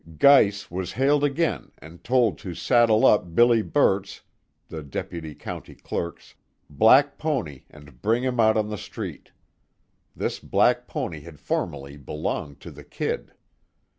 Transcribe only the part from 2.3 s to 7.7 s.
to saddle up Billy Burt's, the Deputy County Clerk's, black pony